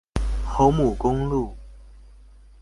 [0.45, 1.55] 侯牡公路